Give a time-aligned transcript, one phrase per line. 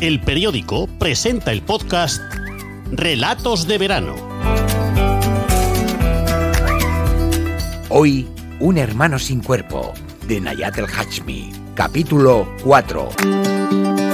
[0.00, 2.22] El periódico presenta el podcast
[2.90, 4.14] Relatos de verano.
[7.90, 8.26] Hoy,
[8.60, 9.92] Un hermano sin cuerpo,
[10.26, 14.09] de Nayat el Hachmi, capítulo 4.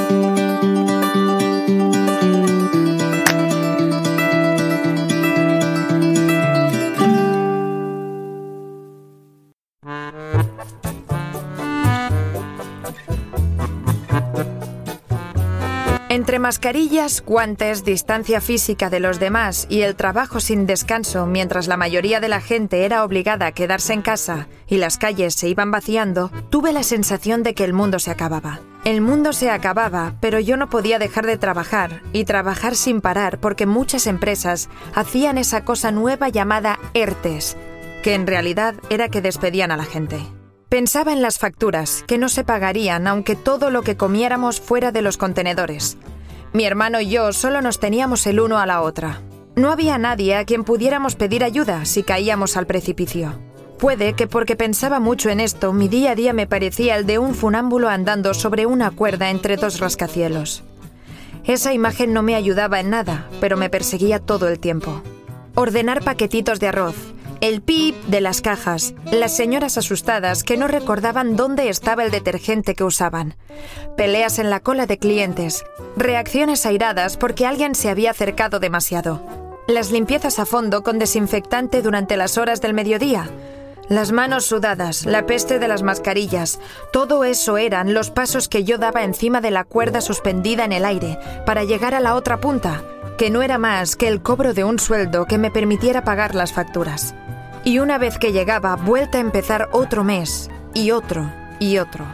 [16.17, 21.77] Entre mascarillas, guantes, distancia física de los demás y el trabajo sin descanso mientras la
[21.77, 25.71] mayoría de la gente era obligada a quedarse en casa y las calles se iban
[25.71, 28.61] vaciando, tuve la sensación de que el mundo se acababa.
[28.87, 33.39] El mundo se acababa, pero yo no podía dejar de trabajar y trabajar sin parar
[33.39, 37.59] porque muchas empresas hacían esa cosa nueva llamada ERTES,
[38.03, 40.21] que en realidad era que despedían a la gente.
[40.69, 45.01] Pensaba en las facturas, que no se pagarían aunque todo lo que comiéramos fuera de
[45.01, 45.97] los contenedores.
[46.53, 49.21] Mi hermano y yo solo nos teníamos el uno a la otra.
[49.55, 53.39] No había nadie a quien pudiéramos pedir ayuda si caíamos al precipicio.
[53.79, 57.21] Puede que porque pensaba mucho en esto, mi día a día me parecía el de
[57.21, 60.65] un funámbulo andando sobre una cuerda entre dos rascacielos.
[61.45, 65.01] Esa imagen no me ayudaba en nada, pero me perseguía todo el tiempo.
[65.55, 66.97] Ordenar paquetitos de arroz,
[67.47, 72.75] el pip de las cajas, las señoras asustadas que no recordaban dónde estaba el detergente
[72.75, 73.37] que usaban,
[73.97, 75.65] peleas en la cola de clientes,
[75.97, 79.25] reacciones airadas porque alguien se había acercado demasiado,
[79.69, 83.31] las limpiezas a fondo con desinfectante durante las horas del mediodía,
[83.89, 86.59] las manos sudadas, la peste de las mascarillas,
[86.93, 90.85] todo eso eran los pasos que yo daba encima de la cuerda suspendida en el
[90.85, 91.17] aire
[91.47, 92.83] para llegar a la otra punta,
[93.19, 96.53] que no era más que el cobro de un sueldo que me permitiera pagar las
[96.53, 97.15] facturas.
[97.67, 101.29] Y una vez que llegaba, vuelta a empezar otro mes, y otro,
[101.59, 102.07] y otro.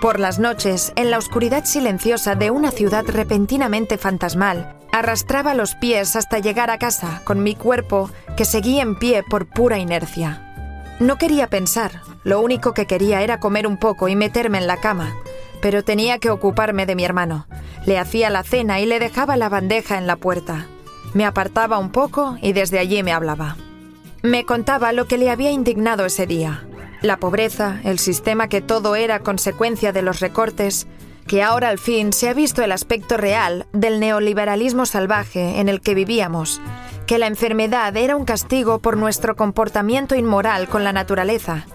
[0.00, 6.14] Por las noches, en la oscuridad silenciosa de una ciudad repentinamente fantasmal, arrastraba los pies
[6.14, 10.84] hasta llegar a casa con mi cuerpo que seguía en pie por pura inercia.
[11.00, 14.76] No quería pensar, lo único que quería era comer un poco y meterme en la
[14.76, 15.12] cama,
[15.60, 17.48] pero tenía que ocuparme de mi hermano.
[17.84, 20.68] Le hacía la cena y le dejaba la bandeja en la puerta.
[21.14, 23.56] Me apartaba un poco y desde allí me hablaba.
[24.24, 26.64] Me contaba lo que le había indignado ese día.
[27.02, 30.86] La pobreza, el sistema que todo era consecuencia de los recortes,
[31.26, 35.82] que ahora al fin se ha visto el aspecto real del neoliberalismo salvaje en el
[35.82, 36.62] que vivíamos,
[37.06, 41.66] que la enfermedad era un castigo por nuestro comportamiento inmoral con la naturaleza,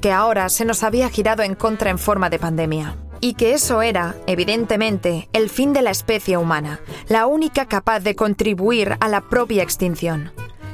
[0.00, 2.94] que ahora se nos había girado en contra en forma de pandemia.
[3.20, 6.78] Y que eso era, evidentemente, el fin de la especie humana,
[7.08, 10.30] la única capaz de contribuir a la propia extinción.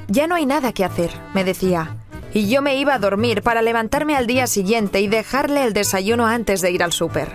[0.08, 1.96] Ya no hay nada que hacer, me decía.
[2.32, 6.26] Y yo me iba a dormir para levantarme al día siguiente y dejarle el desayuno
[6.26, 7.28] antes de ir al súper.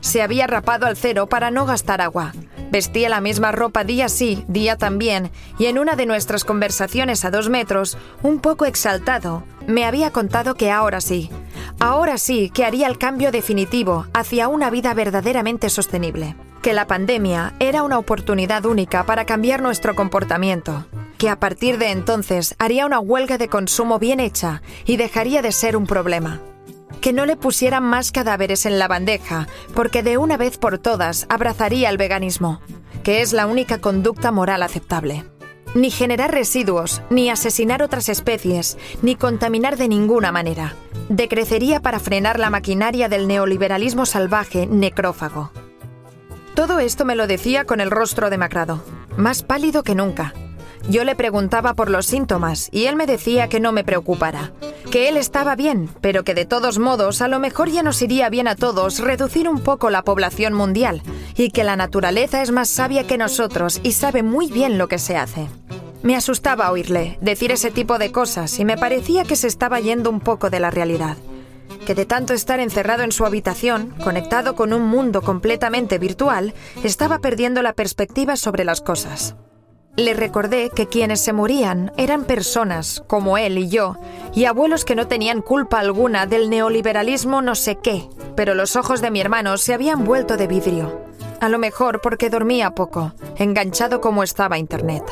[0.00, 2.32] Se había rapado al cero para no gastar agua.
[2.70, 7.30] Vestía la misma ropa día sí, día también, y en una de nuestras conversaciones a
[7.30, 11.30] dos metros, un poco exaltado, me había contado que ahora sí,
[11.78, 17.54] ahora sí que haría el cambio definitivo hacia una vida verdaderamente sostenible, que la pandemia
[17.60, 20.84] era una oportunidad única para cambiar nuestro comportamiento,
[21.18, 25.52] que a partir de entonces haría una huelga de consumo bien hecha y dejaría de
[25.52, 26.40] ser un problema.
[27.00, 31.26] Que no le pusieran más cadáveres en la bandeja, porque de una vez por todas
[31.28, 32.60] abrazaría el veganismo,
[33.02, 35.24] que es la única conducta moral aceptable.
[35.74, 40.76] Ni generar residuos, ni asesinar otras especies, ni contaminar de ninguna manera.
[41.08, 45.50] Decrecería para frenar la maquinaria del neoliberalismo salvaje necrófago.
[46.54, 48.84] Todo esto me lo decía con el rostro demacrado,
[49.16, 50.32] más pálido que nunca,
[50.88, 54.52] yo le preguntaba por los síntomas y él me decía que no me preocupara,
[54.90, 58.28] que él estaba bien, pero que de todos modos a lo mejor ya nos iría
[58.28, 61.02] bien a todos reducir un poco la población mundial
[61.36, 64.98] y que la naturaleza es más sabia que nosotros y sabe muy bien lo que
[64.98, 65.48] se hace.
[66.02, 70.10] Me asustaba oírle decir ese tipo de cosas y me parecía que se estaba yendo
[70.10, 71.16] un poco de la realidad
[71.84, 77.18] que de tanto estar encerrado en su habitación, conectado con un mundo completamente virtual, estaba
[77.18, 79.34] perdiendo la perspectiva sobre las cosas.
[79.96, 83.96] Le recordé que quienes se morían eran personas, como él y yo,
[84.34, 89.00] y abuelos que no tenían culpa alguna del neoliberalismo no sé qué, pero los ojos
[89.00, 91.00] de mi hermano se habían vuelto de vidrio.
[91.40, 95.04] A lo mejor porque dormía poco, enganchado como estaba Internet.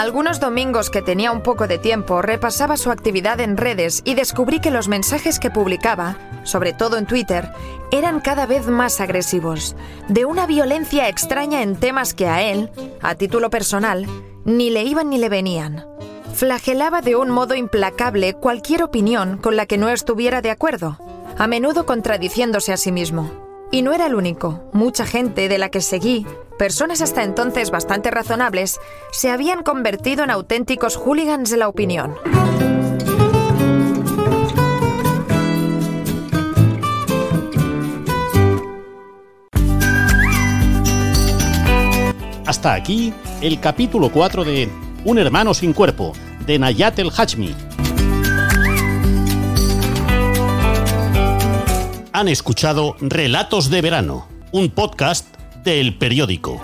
[0.00, 4.58] Algunos domingos que tenía un poco de tiempo repasaba su actividad en redes y descubrí
[4.58, 7.52] que los mensajes que publicaba, sobre todo en Twitter,
[7.92, 9.76] eran cada vez más agresivos,
[10.08, 12.70] de una violencia extraña en temas que a él,
[13.02, 14.06] a título personal,
[14.46, 15.84] ni le iban ni le venían.
[16.32, 20.96] Flagelaba de un modo implacable cualquier opinión con la que no estuviera de acuerdo,
[21.36, 23.49] a menudo contradiciéndose a sí mismo.
[23.72, 24.68] Y no era el único.
[24.72, 26.26] Mucha gente de la que seguí,
[26.58, 28.80] personas hasta entonces bastante razonables,
[29.12, 32.16] se habían convertido en auténticos hooligans de la opinión.
[42.44, 44.68] Hasta aquí el capítulo 4 de
[45.04, 46.12] Un hermano sin cuerpo,
[46.44, 47.54] de Nayat el Hachmi.
[52.20, 55.34] Han escuchado Relatos de Verano, un podcast
[55.64, 56.60] del periódico.